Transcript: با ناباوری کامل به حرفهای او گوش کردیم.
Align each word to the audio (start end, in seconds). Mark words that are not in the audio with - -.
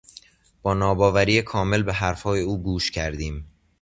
با 0.61 0.73
ناباوری 0.73 1.41
کامل 1.41 1.83
به 1.83 1.93
حرفهای 1.93 2.41
او 2.41 2.63
گوش 2.63 2.91
کردیم. 2.91 3.49